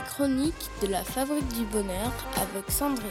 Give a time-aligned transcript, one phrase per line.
[0.00, 3.10] les chroniques de la Fabrique du Bonheur avec Sandrine.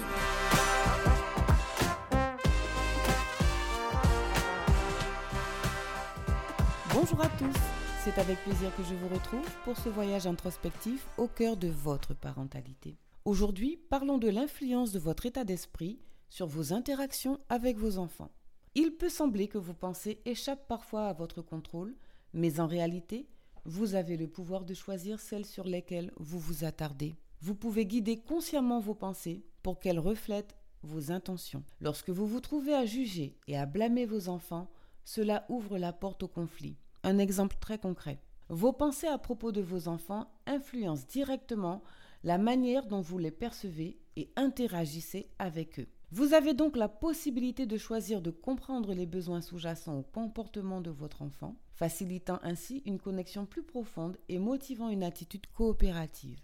[6.94, 7.60] Bonjour à tous,
[8.04, 12.14] c'est avec plaisir que je vous retrouve pour ce voyage introspectif au cœur de votre
[12.16, 12.98] parentalité.
[13.26, 16.00] Aujourd'hui, parlons de l'influence de votre état d'esprit
[16.30, 18.32] sur vos interactions avec vos enfants.
[18.74, 21.96] Il peut sembler que vos pensées échappent parfois à votre contrôle,
[22.34, 23.28] mais en réalité,
[23.70, 27.16] vous avez le pouvoir de choisir celles sur lesquelles vous vous attardez.
[27.42, 31.64] Vous pouvez guider consciemment vos pensées pour qu'elles reflètent vos intentions.
[31.80, 34.72] Lorsque vous vous trouvez à juger et à blâmer vos enfants,
[35.06, 36.78] cela ouvre la porte au conflit.
[37.04, 38.20] Un exemple très concret.
[38.50, 41.84] Vos pensées à propos de vos enfants influencent directement
[42.24, 45.88] la manière dont vous les percevez et interagissez avec eux.
[46.12, 50.90] Vous avez donc la possibilité de choisir de comprendre les besoins sous-jacents au comportement de
[50.90, 56.42] votre enfant, facilitant ainsi une connexion plus profonde et motivant une attitude coopérative.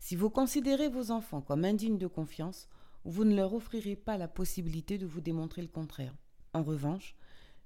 [0.00, 2.68] Si vous considérez vos enfants comme indignes de confiance,
[3.04, 6.16] vous ne leur offrirez pas la possibilité de vous démontrer le contraire.
[6.52, 7.14] En revanche,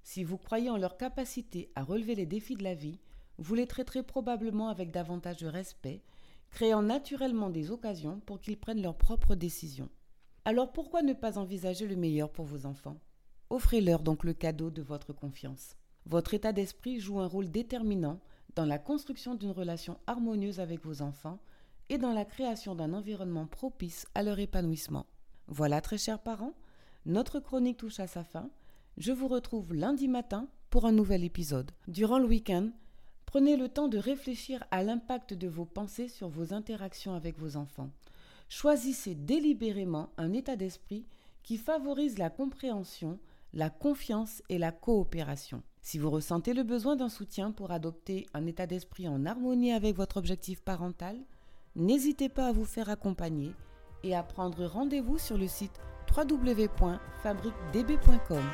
[0.02, 3.00] si vous croyez en leur capacité à relever les défis de la vie,
[3.38, 6.02] vous les traiterez probablement avec davantage de respect,
[6.50, 9.88] créant naturellement des occasions pour qu'ils prennent leurs propres décisions.
[10.48, 12.96] Alors pourquoi ne pas envisager le meilleur pour vos enfants?
[13.50, 15.76] Offrez-leur donc le cadeau de votre confiance.
[16.06, 18.18] Votre état d'esprit joue un rôle déterminant
[18.56, 21.38] dans la construction d'une relation harmonieuse avec vos enfants
[21.90, 25.04] et dans la création d'un environnement propice à leur épanouissement.
[25.48, 26.54] Voilà, très chers parents,
[27.04, 28.48] notre chronique touche à sa fin.
[28.96, 31.72] Je vous retrouve lundi matin pour un nouvel épisode.
[31.88, 32.70] Durant le week-end,
[33.26, 37.56] prenez le temps de réfléchir à l'impact de vos pensées sur vos interactions avec vos
[37.56, 37.90] enfants.
[38.48, 41.04] Choisissez délibérément un état d'esprit
[41.42, 43.18] qui favorise la compréhension,
[43.52, 45.62] la confiance et la coopération.
[45.82, 49.96] Si vous ressentez le besoin d'un soutien pour adopter un état d'esprit en harmonie avec
[49.96, 51.16] votre objectif parental,
[51.76, 53.52] n'hésitez pas à vous faire accompagner
[54.02, 55.80] et à prendre rendez-vous sur le site
[56.14, 58.44] www.fabriquedb.com.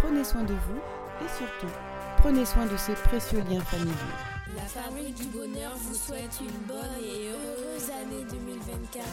[0.00, 0.78] Prenez soin de vous
[1.24, 1.72] et surtout,
[2.18, 4.37] prenez soin de ces précieux liens familiaux.
[4.56, 9.04] La Fabrique du Bonheur vous souhaite une bonne et heureuse année 2024.